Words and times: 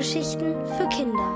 Hörgeschichten 0.00 0.54
für 0.64 0.88
Kinder. 0.88 1.30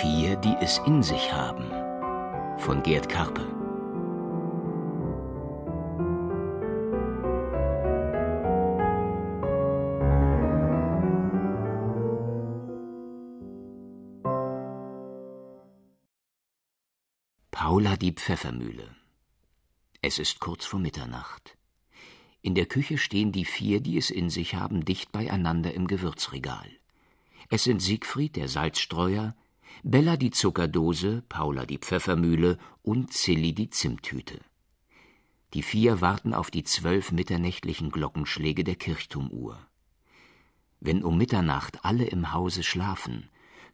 Vier, 0.00 0.34
die 0.34 0.56
es 0.60 0.78
in 0.84 1.00
sich 1.00 1.32
haben. 1.32 1.70
Von 2.58 2.82
Gerd 2.82 3.08
Karpe. 3.08 3.46
Paula 17.52 17.96
die 17.96 18.10
Pfeffermühle. 18.10 18.96
Es 20.00 20.18
ist 20.18 20.40
kurz 20.40 20.64
vor 20.64 20.80
Mitternacht. 20.80 21.56
In 22.42 22.56
der 22.56 22.66
Küche 22.66 22.98
stehen 22.98 23.30
die 23.30 23.44
vier, 23.44 23.80
die 23.80 23.96
es 23.96 24.10
in 24.10 24.28
sich 24.28 24.56
haben, 24.56 24.84
dicht 24.84 25.12
beieinander 25.12 25.72
im 25.74 25.86
Gewürzregal. 25.86 26.68
Es 27.48 27.64
sind 27.64 27.80
Siegfried, 27.80 28.34
der 28.34 28.48
Salzstreuer, 28.48 29.36
Bella 29.84 30.16
die 30.16 30.32
Zuckerdose, 30.32 31.22
Paula 31.28 31.66
die 31.66 31.78
Pfeffermühle 31.78 32.58
und 32.82 33.12
Zilli 33.12 33.54
die 33.54 33.70
Zimttüte. 33.70 34.40
Die 35.54 35.62
vier 35.62 36.00
warten 36.00 36.34
auf 36.34 36.50
die 36.50 36.64
zwölf 36.64 37.12
mitternächtlichen 37.12 37.90
Glockenschläge 37.90 38.64
der 38.64 38.76
Kirchturmuhr. 38.76 39.58
Wenn 40.80 41.04
um 41.04 41.16
Mitternacht 41.16 41.84
alle 41.84 42.06
im 42.06 42.32
Hause 42.32 42.64
schlafen, 42.64 43.28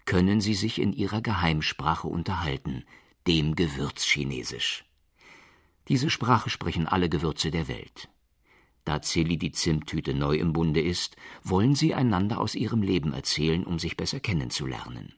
können 0.05 0.41
sie 0.41 0.55
sich 0.55 0.79
in 0.79 0.93
ihrer 0.93 1.23
Geheimsprache 1.23 2.07
unterhalten, 2.07 2.85
dem 3.27 3.55
Gewürzchinesisch. 3.55 4.85
Diese 5.89 6.11
Sprache 6.11 6.51
sprechen 6.51 6.87
alle 6.87 7.09
Gewürze 7.09 7.51
der 7.51 7.69
Welt. 7.69 8.11
Da 8.89 9.03
Zilli 9.03 9.37
die 9.37 9.53
Zimttüte 9.53 10.15
neu 10.15 10.37
im 10.39 10.55
Bunde 10.55 10.81
ist, 10.81 11.17
wollen 11.43 11.75
sie 11.75 11.93
einander 11.93 12.41
aus 12.41 12.55
ihrem 12.55 12.81
Leben 12.81 13.13
erzählen, 13.13 13.65
um 13.65 13.79
sich 13.79 13.99
besser 13.99 14.19
kennenzulernen. 14.19 15.13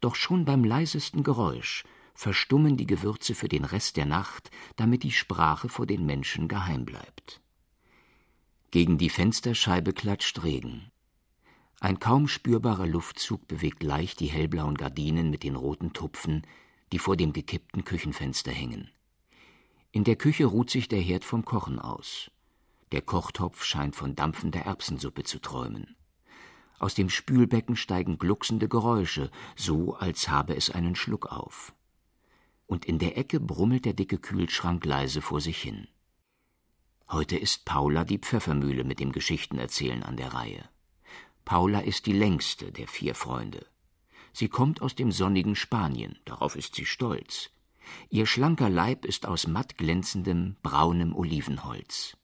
Doch 0.00 0.14
schon 0.14 0.46
beim 0.46 0.64
leisesten 0.64 1.22
Geräusch 1.22 1.84
verstummen 2.14 2.78
die 2.78 2.86
Gewürze 2.86 3.34
für 3.34 3.48
den 3.48 3.66
Rest 3.66 3.98
der 3.98 4.06
Nacht, 4.06 4.50
damit 4.76 5.02
die 5.02 5.10
Sprache 5.10 5.68
vor 5.68 5.84
den 5.84 6.06
Menschen 6.06 6.48
geheim 6.48 6.86
bleibt. 6.86 7.42
Gegen 8.70 8.96
die 8.96 9.10
Fensterscheibe 9.10 9.92
klatscht 9.92 10.42
Regen. 10.42 10.90
Ein 11.80 11.98
kaum 11.98 12.26
spürbarer 12.26 12.86
Luftzug 12.86 13.46
bewegt 13.46 13.82
leicht 13.82 14.18
die 14.20 14.28
hellblauen 14.28 14.76
Gardinen 14.76 15.28
mit 15.28 15.42
den 15.42 15.56
roten 15.56 15.92
Tupfen, 15.92 16.46
die 16.90 16.98
vor 16.98 17.18
dem 17.18 17.34
gekippten 17.34 17.84
Küchenfenster 17.84 18.50
hängen. 18.50 18.90
In 19.92 20.04
der 20.04 20.16
Küche 20.16 20.46
ruht 20.46 20.70
sich 20.70 20.88
der 20.88 21.02
Herd 21.02 21.26
vom 21.26 21.44
Kochen 21.44 21.78
aus. 21.78 22.30
Der 22.92 23.02
Kochtopf 23.02 23.64
scheint 23.64 23.96
von 23.96 24.14
dampfender 24.14 24.60
Erbsensuppe 24.60 25.24
zu 25.24 25.40
träumen. 25.40 25.96
Aus 26.78 26.94
dem 26.94 27.08
Spülbecken 27.08 27.76
steigen 27.76 28.18
glucksende 28.18 28.68
Geräusche, 28.68 29.30
so 29.56 29.94
als 29.94 30.28
habe 30.28 30.56
es 30.56 30.70
einen 30.70 30.96
Schluck 30.96 31.26
auf. 31.26 31.74
Und 32.66 32.84
in 32.84 32.98
der 32.98 33.16
Ecke 33.16 33.40
brummelt 33.40 33.84
der 33.84 33.94
dicke 33.94 34.18
Kühlschrank 34.18 34.84
leise 34.84 35.22
vor 35.22 35.40
sich 35.40 35.60
hin. 35.60 35.88
Heute 37.08 37.36
ist 37.36 37.64
Paula 37.64 38.04
die 38.04 38.18
Pfeffermühle 38.18 38.84
mit 38.84 38.98
dem 38.98 39.12
Geschichtenerzählen 39.12 40.02
an 40.02 40.16
der 40.16 40.34
Reihe. 40.34 40.68
Paula 41.44 41.80
ist 41.80 42.06
die 42.06 42.12
längste 42.12 42.72
der 42.72 42.88
vier 42.88 43.14
Freunde. 43.14 43.66
Sie 44.32 44.48
kommt 44.48 44.82
aus 44.82 44.94
dem 44.94 45.12
sonnigen 45.12 45.54
Spanien, 45.54 46.18
darauf 46.24 46.56
ist 46.56 46.74
sie 46.74 46.86
stolz. 46.86 47.50
Ihr 48.08 48.26
schlanker 48.26 48.70
Leib 48.70 49.04
ist 49.04 49.26
aus 49.26 49.46
matt 49.46 49.76
glänzendem, 49.76 50.56
braunem 50.62 51.14
Olivenholz. 51.14 52.16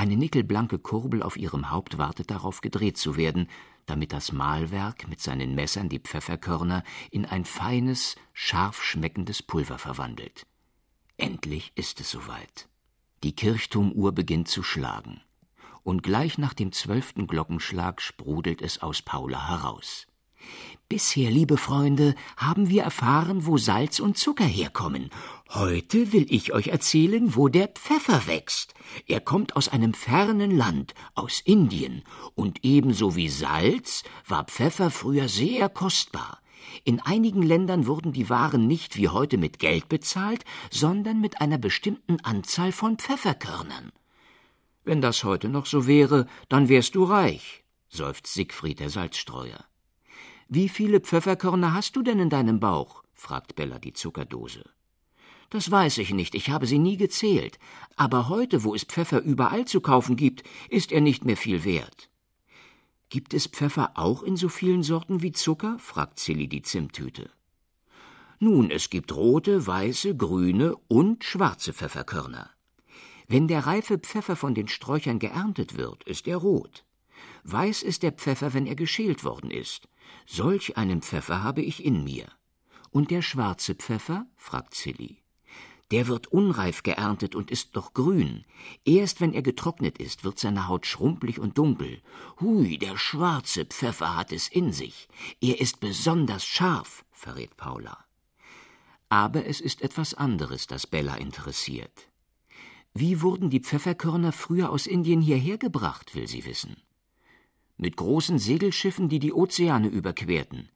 Eine 0.00 0.16
nickelblanke 0.16 0.78
Kurbel 0.78 1.22
auf 1.22 1.36
ihrem 1.36 1.70
Haupt 1.70 1.98
wartet 1.98 2.30
darauf, 2.30 2.62
gedreht 2.62 2.96
zu 2.96 3.18
werden, 3.18 3.48
damit 3.84 4.14
das 4.14 4.32
Mahlwerk 4.32 5.06
mit 5.08 5.20
seinen 5.20 5.54
Messern 5.54 5.90
die 5.90 5.98
Pfefferkörner 5.98 6.84
in 7.10 7.26
ein 7.26 7.44
feines, 7.44 8.16
scharf 8.32 8.82
schmeckendes 8.82 9.42
Pulver 9.42 9.76
verwandelt. 9.76 10.46
Endlich 11.18 11.72
ist 11.74 12.00
es 12.00 12.10
soweit. 12.10 12.70
Die 13.22 13.36
Kirchturmuhr 13.36 14.12
beginnt 14.12 14.48
zu 14.48 14.62
schlagen. 14.62 15.20
Und 15.82 16.02
gleich 16.02 16.38
nach 16.38 16.54
dem 16.54 16.72
zwölften 16.72 17.26
Glockenschlag 17.26 18.00
sprudelt 18.00 18.62
es 18.62 18.80
aus 18.80 19.02
Paula 19.02 19.50
heraus. 19.50 20.06
Bisher, 20.90 21.30
liebe 21.30 21.56
Freunde, 21.56 22.16
haben 22.36 22.68
wir 22.68 22.82
erfahren, 22.82 23.46
wo 23.46 23.58
Salz 23.58 24.00
und 24.00 24.18
Zucker 24.18 24.44
herkommen. 24.44 25.10
Heute 25.50 26.12
will 26.12 26.26
ich 26.28 26.52
euch 26.52 26.66
erzählen, 26.66 27.36
wo 27.36 27.46
der 27.46 27.68
Pfeffer 27.68 28.26
wächst. 28.26 28.74
Er 29.06 29.20
kommt 29.20 29.54
aus 29.54 29.68
einem 29.68 29.94
fernen 29.94 30.50
Land, 30.50 30.94
aus 31.14 31.42
Indien, 31.44 32.02
und 32.34 32.64
ebenso 32.64 33.14
wie 33.14 33.28
Salz 33.28 34.02
war 34.26 34.44
Pfeffer 34.46 34.90
früher 34.90 35.28
sehr 35.28 35.68
kostbar. 35.68 36.40
In 36.82 36.98
einigen 36.98 37.42
Ländern 37.42 37.86
wurden 37.86 38.12
die 38.12 38.28
Waren 38.28 38.66
nicht 38.66 38.96
wie 38.96 39.08
heute 39.08 39.38
mit 39.38 39.60
Geld 39.60 39.88
bezahlt, 39.88 40.44
sondern 40.70 41.20
mit 41.20 41.40
einer 41.40 41.58
bestimmten 41.58 42.18
Anzahl 42.24 42.72
von 42.72 42.98
Pfefferkörnern. 42.98 43.92
Wenn 44.82 45.00
das 45.00 45.22
heute 45.22 45.48
noch 45.48 45.66
so 45.66 45.86
wäre, 45.86 46.26
dann 46.48 46.68
wärst 46.68 46.96
du 46.96 47.04
reich, 47.04 47.62
seufzt 47.88 48.34
Siegfried 48.34 48.80
der 48.80 48.90
Salzstreuer. 48.90 49.69
Wie 50.52 50.68
viele 50.68 50.98
Pfefferkörner 50.98 51.74
hast 51.74 51.94
du 51.94 52.02
denn 52.02 52.18
in 52.18 52.28
deinem 52.28 52.58
Bauch? 52.58 53.04
fragt 53.14 53.54
Bella 53.54 53.78
die 53.78 53.92
Zuckerdose. 53.92 54.64
Das 55.48 55.70
weiß 55.70 55.98
ich 55.98 56.12
nicht, 56.12 56.34
ich 56.34 56.50
habe 56.50 56.66
sie 56.66 56.80
nie 56.80 56.96
gezählt. 56.96 57.60
Aber 57.94 58.28
heute, 58.28 58.64
wo 58.64 58.74
es 58.74 58.82
Pfeffer 58.82 59.22
überall 59.22 59.66
zu 59.66 59.80
kaufen 59.80 60.16
gibt, 60.16 60.42
ist 60.68 60.90
er 60.90 61.02
nicht 61.02 61.24
mehr 61.24 61.36
viel 61.36 61.62
wert. 61.62 62.10
Gibt 63.10 63.32
es 63.32 63.46
Pfeffer 63.46 63.92
auch 63.94 64.24
in 64.24 64.36
so 64.36 64.48
vielen 64.48 64.82
Sorten 64.82 65.22
wie 65.22 65.30
Zucker? 65.30 65.78
fragt 65.78 66.18
Zilli 66.18 66.48
die 66.48 66.62
Zimttüte. 66.62 67.30
Nun, 68.40 68.72
es 68.72 68.90
gibt 68.90 69.14
rote, 69.14 69.68
weiße, 69.68 70.16
grüne 70.16 70.74
und 70.88 71.22
schwarze 71.22 71.72
Pfefferkörner. 71.72 72.50
Wenn 73.28 73.46
der 73.46 73.66
reife 73.66 73.98
Pfeffer 73.98 74.34
von 74.34 74.56
den 74.56 74.66
Sträuchern 74.66 75.20
geerntet 75.20 75.76
wird, 75.76 76.02
ist 76.08 76.26
er 76.26 76.38
rot. 76.38 76.84
Weiß 77.44 77.84
ist 77.84 78.02
der 78.02 78.10
Pfeffer, 78.10 78.52
wenn 78.52 78.66
er 78.66 78.74
geschält 78.74 79.22
worden 79.22 79.52
ist. 79.52 79.86
Solch 80.26 80.76
einen 80.76 81.02
Pfeffer 81.02 81.42
habe 81.42 81.62
ich 81.62 81.84
in 81.84 82.04
mir. 82.04 82.28
Und 82.90 83.10
der 83.10 83.22
schwarze 83.22 83.74
Pfeffer? 83.74 84.26
fragt 84.36 84.74
Zilli. 84.74 85.22
Der 85.90 86.06
wird 86.06 86.28
unreif 86.28 86.84
geerntet 86.84 87.34
und 87.34 87.50
ist 87.50 87.74
noch 87.74 87.94
grün. 87.94 88.44
Erst 88.84 89.20
wenn 89.20 89.32
er 89.32 89.42
getrocknet 89.42 89.98
ist, 89.98 90.22
wird 90.22 90.38
seine 90.38 90.68
Haut 90.68 90.86
schrumpelig 90.86 91.40
und 91.40 91.58
dunkel. 91.58 92.00
Hui, 92.40 92.78
der 92.78 92.96
schwarze 92.96 93.64
Pfeffer 93.64 94.16
hat 94.16 94.30
es 94.30 94.46
in 94.46 94.72
sich. 94.72 95.08
Er 95.40 95.60
ist 95.60 95.80
besonders 95.80 96.44
scharf, 96.44 97.04
verrät 97.10 97.56
Paula. 97.56 98.04
Aber 99.08 99.46
es 99.46 99.60
ist 99.60 99.82
etwas 99.82 100.14
anderes, 100.14 100.68
das 100.68 100.86
Bella 100.86 101.16
interessiert. 101.16 102.08
Wie 102.94 103.20
wurden 103.20 103.50
die 103.50 103.60
Pfefferkörner 103.60 104.30
früher 104.30 104.70
aus 104.70 104.86
Indien 104.86 105.20
hierher 105.20 105.58
gebracht, 105.58 106.14
will 106.14 106.28
sie 106.28 106.44
wissen 106.44 106.76
mit 107.80 107.96
großen 107.96 108.38
Segelschiffen, 108.38 109.08
die 109.08 109.18
die 109.18 109.32
Ozeane 109.32 109.88
überquerten. 109.88 110.68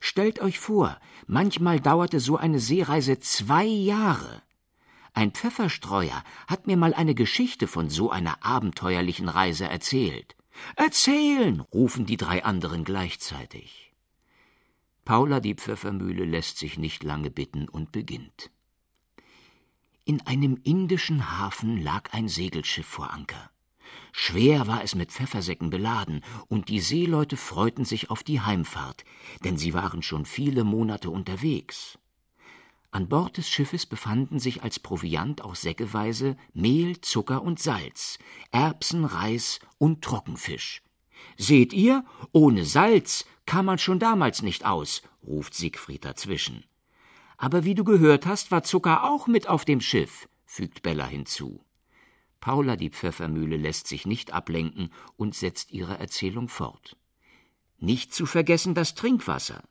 Stellt 0.00 0.40
euch 0.40 0.58
vor, 0.58 0.98
manchmal 1.26 1.80
dauerte 1.80 2.20
so 2.20 2.36
eine 2.36 2.58
Seereise 2.58 3.20
zwei 3.20 3.64
Jahre. 3.64 4.42
Ein 5.14 5.30
Pfefferstreuer 5.32 6.22
hat 6.46 6.66
mir 6.66 6.76
mal 6.76 6.94
eine 6.94 7.14
Geschichte 7.14 7.66
von 7.66 7.88
so 7.88 8.10
einer 8.10 8.44
abenteuerlichen 8.44 9.28
Reise 9.28 9.66
erzählt. 9.66 10.36
Erzählen, 10.76 11.60
rufen 11.60 12.06
die 12.06 12.16
drei 12.16 12.44
anderen 12.44 12.84
gleichzeitig. 12.84 13.92
Paula 15.04 15.40
die 15.40 15.54
Pfeffermühle 15.54 16.24
lässt 16.24 16.58
sich 16.58 16.76
nicht 16.76 17.02
lange 17.04 17.30
bitten 17.30 17.68
und 17.68 17.92
beginnt. 17.92 18.50
In 20.04 20.26
einem 20.26 20.58
indischen 20.64 21.38
Hafen 21.38 21.80
lag 21.80 22.12
ein 22.12 22.28
Segelschiff 22.28 22.86
vor 22.86 23.12
Anker. 23.12 23.50
Schwer 24.12 24.66
war 24.66 24.82
es 24.82 24.94
mit 24.94 25.12
Pfeffersäcken 25.12 25.70
beladen, 25.70 26.24
und 26.48 26.68
die 26.68 26.80
Seeleute 26.80 27.36
freuten 27.36 27.84
sich 27.84 28.10
auf 28.10 28.22
die 28.22 28.40
Heimfahrt, 28.40 29.04
denn 29.44 29.56
sie 29.56 29.74
waren 29.74 30.02
schon 30.02 30.24
viele 30.24 30.64
Monate 30.64 31.10
unterwegs. 31.10 31.98
An 32.90 33.08
Bord 33.08 33.36
des 33.36 33.48
Schiffes 33.50 33.84
befanden 33.84 34.38
sich 34.38 34.62
als 34.62 34.78
Proviant 34.78 35.42
auch 35.42 35.54
säckeweise 35.54 36.36
Mehl, 36.54 37.00
Zucker 37.00 37.42
und 37.42 37.60
Salz, 37.60 38.18
Erbsen, 38.50 39.04
Reis 39.04 39.60
und 39.76 40.02
Trockenfisch. 40.02 40.82
Seht 41.36 41.72
ihr, 41.72 42.04
ohne 42.32 42.64
Salz 42.64 43.26
kam 43.44 43.66
man 43.66 43.78
schon 43.78 43.98
damals 43.98 44.42
nicht 44.42 44.64
aus, 44.64 45.02
ruft 45.26 45.54
Siegfried 45.54 46.04
dazwischen. 46.04 46.64
Aber 47.36 47.64
wie 47.64 47.74
du 47.74 47.84
gehört 47.84 48.26
hast, 48.26 48.50
war 48.50 48.62
Zucker 48.62 49.04
auch 49.04 49.26
mit 49.26 49.48
auf 49.48 49.64
dem 49.64 49.80
Schiff, 49.80 50.28
fügt 50.44 50.82
Bella 50.82 51.06
hinzu. 51.06 51.64
Paula 52.40 52.76
die 52.76 52.90
Pfeffermühle 52.90 53.56
lässt 53.56 53.86
sich 53.86 54.06
nicht 54.06 54.32
ablenken 54.32 54.90
und 55.16 55.34
setzt 55.34 55.72
ihre 55.72 55.98
Erzählung 55.98 56.48
fort. 56.48 56.96
Nicht 57.78 58.12
zu 58.12 58.26
vergessen 58.26 58.74
das 58.74 58.94
Trinkwasser. 58.94 59.62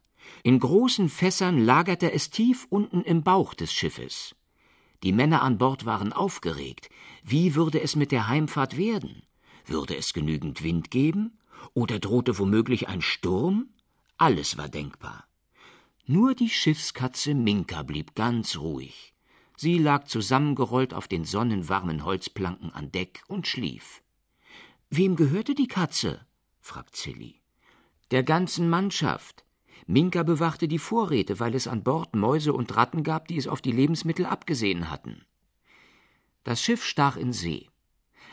In 0.43 0.59
großen 0.59 1.09
Fässern 1.09 1.59
lagerte 1.59 2.11
es 2.11 2.29
tief 2.29 2.67
unten 2.69 3.01
im 3.01 3.23
Bauch 3.23 3.53
des 3.53 3.73
Schiffes. 3.73 4.35
Die 5.03 5.13
Männer 5.13 5.41
an 5.41 5.57
Bord 5.57 5.85
waren 5.85 6.11
aufgeregt. 6.11 6.89
Wie 7.23 7.55
würde 7.55 7.81
es 7.81 7.95
mit 7.95 8.11
der 8.11 8.27
Heimfahrt 8.27 8.77
werden? 8.77 9.23
Würde 9.65 9.95
es 9.95 10.13
genügend 10.13 10.63
Wind 10.63 10.91
geben? 10.91 11.37
Oder 11.73 11.99
drohte 11.99 12.37
womöglich 12.39 12.87
ein 12.87 13.01
Sturm? 13.01 13.69
Alles 14.17 14.57
war 14.57 14.69
denkbar. 14.69 15.25
Nur 16.05 16.33
die 16.33 16.49
Schiffskatze 16.49 17.35
Minka 17.35 17.83
blieb 17.83 18.15
ganz 18.15 18.57
ruhig. 18.57 19.13
Sie 19.59 19.79
lag 19.79 20.05
zusammengerollt 20.05 20.93
auf 20.93 21.07
den 21.07 21.25
sonnenwarmen 21.25 22.05
Holzplanken 22.05 22.71
an 22.71 22.91
Deck 22.91 23.23
und 23.27 23.47
schlief. 23.47 24.03
Wem 24.91 25.15
gehörte 25.15 25.55
die 25.55 25.67
Katze? 25.67 26.25
fragt 26.61 26.95
Silly. 26.95 27.41
Der 28.11 28.21
ganzen 28.21 28.69
Mannschaft. 28.69 29.43
Minka 29.87 30.21
bewachte 30.21 30.67
die 30.67 30.77
Vorräte, 30.77 31.39
weil 31.39 31.55
es 31.55 31.67
an 31.67 31.83
Bord 31.83 32.15
Mäuse 32.15 32.53
und 32.53 32.75
Ratten 32.75 33.01
gab, 33.01 33.27
die 33.27 33.37
es 33.37 33.47
auf 33.47 33.61
die 33.61 33.71
Lebensmittel 33.71 34.27
abgesehen 34.27 34.91
hatten. 34.91 35.25
Das 36.43 36.61
Schiff 36.61 36.85
stach 36.85 37.17
in 37.17 37.33
See. 37.33 37.67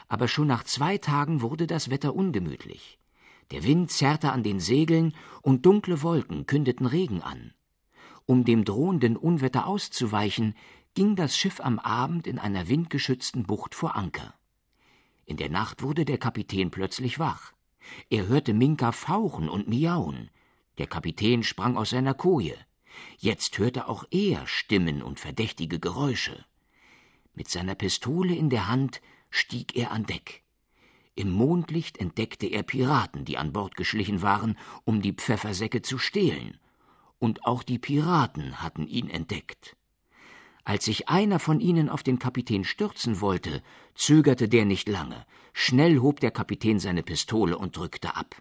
Aber 0.09 0.29
schon 0.29 0.47
nach 0.47 0.65
zwei 0.65 0.99
Tagen 0.99 1.41
wurde 1.41 1.67
das 1.67 1.89
Wetter 1.89 2.15
ungemütlich. 2.15 2.99
Der 3.51 3.65
Wind 3.65 3.91
zerrte 3.91 4.31
an 4.31 4.43
den 4.43 4.61
Segeln 4.61 5.15
und 5.41 5.65
dunkle 5.65 6.03
Wolken 6.03 6.47
kündeten 6.47 6.85
Regen 6.85 7.23
an. 7.23 7.55
Um 8.27 8.45
dem 8.45 8.65
drohenden 8.65 9.17
Unwetter 9.17 9.67
auszuweichen, 9.67 10.55
ging 10.95 11.17
das 11.17 11.37
Schiff 11.37 11.61
am 11.61 11.81
Abend 11.81 12.27
in 12.29 12.39
einer 12.39 12.69
windgeschützten 12.69 13.43
Bucht 13.43 13.75
vor 13.75 13.97
Anker. 13.97 14.35
In 15.27 15.37
der 15.37 15.51
Nacht 15.51 15.83
wurde 15.83 16.05
der 16.05 16.19
Kapitän 16.19 16.71
plötzlich 16.71 17.19
wach. 17.19 17.53
Er 18.11 18.29
hörte 18.29 18.55
Minka 18.55 18.93
fauchen 18.93 19.49
und 19.49 19.69
miauen. 19.69 20.31
Der 20.79 20.87
Kapitän 20.87 21.43
sprang 21.43 21.77
aus 21.77 21.91
seiner 21.91 22.15
Koje. 22.15 22.57
Jetzt 23.19 23.59
hörte 23.59 23.89
auch 23.89 24.05
er 24.13 24.47
Stimmen 24.47 25.03
und 25.03 25.19
verdächtige 25.19 25.81
Geräusche. 25.81 26.45
Mit 27.35 27.49
seiner 27.49 27.75
Pistole 27.75 28.35
in 28.35 28.49
der 28.49 28.69
Hand 28.69 29.01
stieg 29.31 29.77
er 29.77 29.91
an 29.91 30.07
Deck. 30.07 30.45
Im 31.17 31.31
Mondlicht 31.31 31.99
entdeckte 31.99 32.47
er 32.47 32.63
Piraten, 32.63 33.25
die 33.25 33.37
an 33.37 33.53
Bord 33.53 33.77
geschlichen 33.77 34.23
waren, 34.23 34.57
um 34.85 35.03
die 35.03 35.13
Pfeffersäcke 35.13 35.83
zu 35.83 35.99
stehlen. 35.99 36.59
Und 37.19 37.45
auch 37.45 37.65
die 37.65 37.79
Piraten 37.79 38.63
hatten 38.63 38.87
ihn 38.87 39.11
entdeckt. 39.11 39.77
Als 40.65 40.87
sich 40.87 41.09
einer 41.11 41.39
von 41.39 41.61
ihnen 41.61 41.91
auf 41.91 42.03
den 42.03 42.19
Kapitän 42.19 42.65
stürzen 42.65 43.21
wollte, 43.21 43.63
zögerte 43.95 44.49
der 44.49 44.65
nicht 44.65 44.89
lange. 44.89 45.27
Schnell 45.53 45.99
hob 45.99 46.21
der 46.21 46.31
Kapitän 46.31 46.79
seine 46.79 47.03
Pistole 47.03 47.59
und 47.59 47.77
drückte 47.77 48.17
ab. 48.17 48.35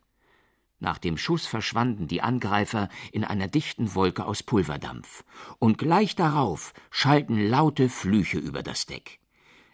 Nach 0.79 0.97
dem 0.97 1.17
Schuss 1.17 1.45
verschwanden 1.45 2.07
die 2.07 2.21
Angreifer 2.21 2.89
in 3.11 3.23
einer 3.23 3.47
dichten 3.47 3.93
Wolke 3.93 4.25
aus 4.25 4.41
Pulverdampf, 4.41 5.23
und 5.59 5.77
gleich 5.77 6.15
darauf 6.15 6.73
schallten 6.91 7.49
laute 7.49 7.89
Flüche 7.89 8.37
über 8.37 8.63
das 8.63 8.85
Deck. 8.85 9.19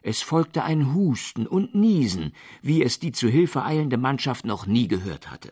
Es 0.02 0.22
folgte 0.22 0.64
ein 0.64 0.94
Husten 0.94 1.46
und 1.46 1.76
Niesen, 1.76 2.34
wie 2.62 2.84
es 2.84 3.00
die 3.00 3.12
zu 3.12 3.28
Hilfe 3.28 3.64
eilende 3.64 3.98
Mannschaft 3.98 4.46
noch 4.46 4.66
nie 4.66 4.88
gehört 4.88 5.30
hatte. 5.30 5.52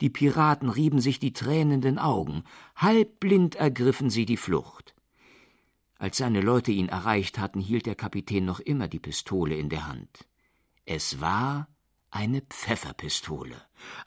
Die 0.00 0.10
Piraten 0.10 0.68
rieben 0.68 1.00
sich 1.00 1.18
die 1.18 1.32
tränenden 1.32 1.98
Augen, 1.98 2.42
halbblind 2.74 3.54
ergriffen 3.54 4.10
sie 4.10 4.26
die 4.26 4.36
Flucht. 4.36 4.95
Als 5.98 6.18
seine 6.18 6.40
Leute 6.40 6.72
ihn 6.72 6.88
erreicht 6.88 7.38
hatten, 7.38 7.60
hielt 7.60 7.86
der 7.86 7.94
Kapitän 7.94 8.44
noch 8.44 8.60
immer 8.60 8.88
die 8.88 8.98
Pistole 8.98 9.56
in 9.56 9.68
der 9.68 9.86
Hand. 9.86 10.26
Es 10.84 11.20
war 11.20 11.68
eine 12.10 12.42
Pfefferpistole. 12.42 13.60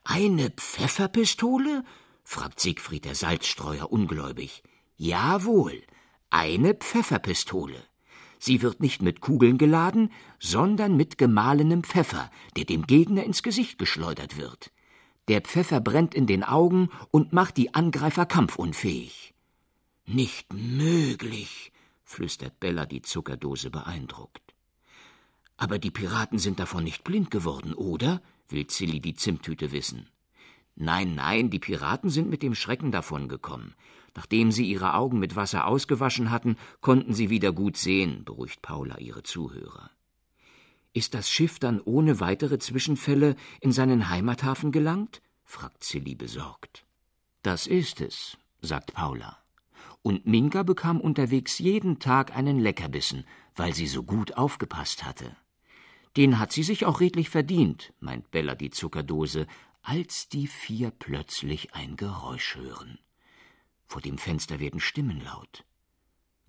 Eine 0.03 0.51
Pfefferpistole? 0.51 1.83
fragt 2.23 2.59
Siegfried 2.59 3.05
der 3.05 3.15
Salzstreuer 3.15 3.91
ungläubig. 3.91 4.63
Jawohl, 4.97 5.81
eine 6.29 6.75
Pfefferpistole. 6.75 7.83
Sie 8.37 8.61
wird 8.61 8.79
nicht 8.79 9.01
mit 9.01 9.19
Kugeln 9.19 9.57
geladen, 9.57 10.11
sondern 10.39 10.95
mit 10.95 11.17
gemahlenem 11.17 11.83
Pfeffer, 11.83 12.31
der 12.55 12.65
dem 12.65 12.87
Gegner 12.87 13.23
ins 13.23 13.43
Gesicht 13.43 13.79
geschleudert 13.79 14.37
wird. 14.37 14.71
Der 15.27 15.41
Pfeffer 15.41 15.81
brennt 15.81 16.15
in 16.15 16.25
den 16.25 16.43
Augen 16.43 16.89
und 17.11 17.33
macht 17.33 17.57
die 17.57 17.73
Angreifer 17.73 18.25
kampfunfähig. 18.25 19.33
Nicht 20.05 20.53
möglich, 20.53 21.71
flüstert 22.09 22.59
Bella 22.59 22.85
die 22.85 23.03
Zuckerdose 23.03 23.69
beeindruckt. 23.69 24.55
Aber 25.57 25.77
die 25.77 25.91
Piraten 25.91 26.39
sind 26.39 26.59
davon 26.59 26.83
nicht 26.83 27.03
blind 27.03 27.29
geworden, 27.29 27.73
oder? 27.73 28.21
will 28.49 28.65
Zilli 28.65 28.99
die 28.99 29.13
Zimttüte 29.13 29.71
wissen. 29.71 30.09
Nein, 30.75 31.13
nein, 31.13 31.51
die 31.51 31.59
Piraten 31.59 32.09
sind 32.09 32.29
mit 32.29 32.41
dem 32.41 32.55
Schrecken 32.55 32.91
davongekommen. 32.91 33.75
Nachdem 34.15 34.51
sie 34.51 34.65
ihre 34.65 34.95
Augen 34.95 35.19
mit 35.19 35.35
Wasser 35.35 35.67
ausgewaschen 35.67 36.31
hatten, 36.31 36.57
konnten 36.81 37.13
sie 37.13 37.29
wieder 37.29 37.51
gut 37.51 37.77
sehen, 37.77 38.25
beruhigt 38.25 38.63
Paula 38.63 38.97
ihre 38.97 39.21
Zuhörer. 39.21 39.91
Ist 40.93 41.13
das 41.13 41.29
Schiff 41.29 41.59
dann 41.59 41.79
ohne 41.79 42.19
weitere 42.19 42.57
Zwischenfälle 42.57 43.35
in 43.61 43.71
seinen 43.71 44.09
Heimathafen 44.09 44.71
gelangt? 44.71 45.21
fragt 45.43 45.83
Zilli 45.83 46.15
besorgt. 46.15 46.85
Das 47.43 47.67
ist 47.67 48.01
es, 48.01 48.37
sagt 48.61 48.93
Paula 48.93 49.37
und 50.01 50.25
Minka 50.25 50.63
bekam 50.63 51.01
unterwegs 51.01 51.59
jeden 51.59 51.99
Tag 51.99 52.35
einen 52.35 52.59
Leckerbissen, 52.59 53.25
weil 53.55 53.73
sie 53.73 53.87
so 53.87 54.03
gut 54.03 54.37
aufgepasst 54.37 55.03
hatte. 55.03 55.35
Den 56.17 56.39
hat 56.39 56.51
sie 56.51 56.63
sich 56.63 56.85
auch 56.85 57.01
redlich 57.01 57.29
verdient, 57.29 57.93
meint 57.99 58.31
Bella 58.31 58.55
die 58.55 58.71
Zuckerdose, 58.71 59.45
als 59.81 60.29
die 60.29 60.47
vier 60.47 60.91
plötzlich 60.91 61.73
ein 61.73 61.95
Geräusch 61.95 62.55
hören. 62.55 62.99
Vor 63.85 64.01
dem 64.01 64.17
Fenster 64.17 64.59
werden 64.59 64.79
Stimmen 64.79 65.21
laut. 65.23 65.65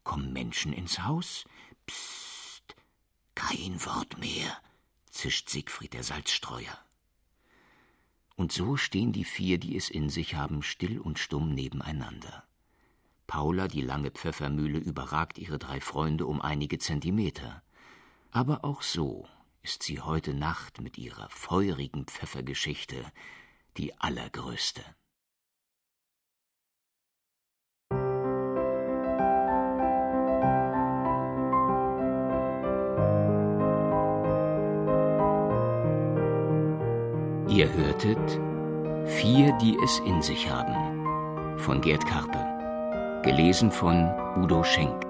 Kommen 0.04 0.32
Menschen 0.32 0.72
ins 0.72 1.04
Haus? 1.04 1.44
Psst, 1.86 2.76
kein 3.34 3.84
Wort 3.84 4.18
mehr, 4.18 4.56
zischt 5.10 5.48
Siegfried 5.48 5.92
der 5.92 6.04
Salzstreuer. 6.04 6.78
Und 8.36 8.52
so 8.52 8.76
stehen 8.76 9.12
die 9.12 9.24
vier, 9.24 9.58
die 9.58 9.76
es 9.76 9.90
in 9.90 10.08
sich 10.08 10.34
haben, 10.34 10.62
still 10.62 10.98
und 10.98 11.18
stumm 11.18 11.54
nebeneinander. 11.54 12.44
Paula, 13.30 13.68
die 13.68 13.80
lange 13.80 14.10
Pfeffermühle, 14.10 14.78
überragt 14.78 15.38
ihre 15.38 15.60
drei 15.60 15.80
Freunde 15.80 16.26
um 16.26 16.42
einige 16.42 16.78
Zentimeter. 16.78 17.62
Aber 18.32 18.64
auch 18.64 18.82
so 18.82 19.28
ist 19.62 19.84
sie 19.84 20.00
heute 20.00 20.34
Nacht 20.34 20.80
mit 20.80 20.98
ihrer 20.98 21.28
feurigen 21.30 22.06
Pfeffergeschichte 22.06 22.96
die 23.76 23.96
allergrößte. 24.00 24.82
Ihr 37.48 37.72
hörtet 37.72 38.40
Vier, 39.20 39.56
die 39.58 39.78
es 39.84 40.00
in 40.00 40.20
sich 40.20 40.50
haben 40.50 41.58
von 41.58 41.80
Gerd 41.80 42.04
Karpe. 42.06 42.49
Gelesen 43.30 43.70
von 43.70 44.12
Udo 44.42 44.64
Schenk. 44.64 45.06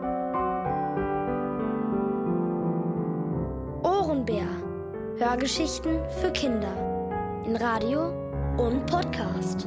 Ohrenbär. 3.83 4.47
Hörgeschichten 5.17 6.01
für 6.21 6.31
Kinder. 6.31 6.75
In 7.47 7.57
Radio 7.57 8.13
und 8.59 8.85
Podcast. 8.85 9.67